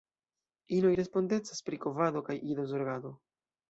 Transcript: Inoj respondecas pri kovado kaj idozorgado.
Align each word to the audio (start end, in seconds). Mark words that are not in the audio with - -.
Inoj 0.77 0.93
respondecas 1.01 1.63
pri 1.69 1.81
kovado 1.87 2.27
kaj 2.31 2.41
idozorgado. 2.53 3.19